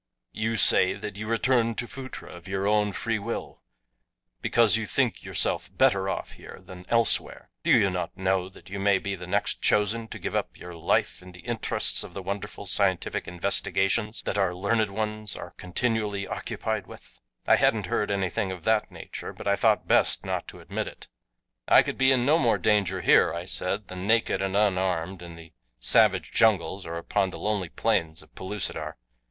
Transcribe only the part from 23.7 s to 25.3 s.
"than naked and unarmed